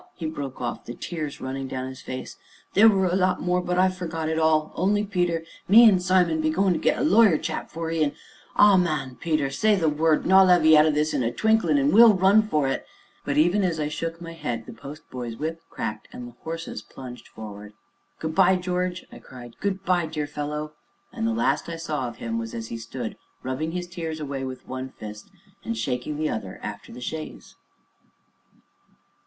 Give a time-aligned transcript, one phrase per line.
[0.15, 2.35] he broke off, the tears running down his face,
[2.73, 6.41] "there were a lot more, but I've forgot it all, only, Peter, me an' Simon
[6.41, 8.13] be goin' to get a lawyer chap for 'ee, an'
[8.55, 11.31] oh, man, Peter, say the word, an' I'll have 'ee out o' this in a
[11.31, 12.83] twinklin' an' we'll run for it"
[13.25, 17.27] But, even as I shook my head, the postboy's whip cracked, and the horses plunged
[17.27, 17.73] forward.
[18.17, 20.73] "Good by, George!" I cried, "good by, dear fellow!"
[21.13, 24.43] and the last I saw of him was as he stood rubbing his tears away
[24.45, 25.29] with one fist
[25.63, 27.55] and shaking the other after the chaise.